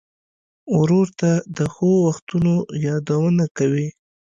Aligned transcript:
ورور 0.77 1.07
ته 1.19 1.31
د 1.57 1.59
ښو 1.73 1.89
وختونو 2.07 2.53
یادونه 2.85 3.45
کوې. 3.57 3.87